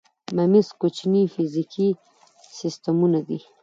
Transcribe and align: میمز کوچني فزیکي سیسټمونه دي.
میمز 0.35 0.67
کوچني 0.79 1.21
فزیکي 1.33 1.87
سیسټمونه 2.57 3.19
دي. 3.27 3.39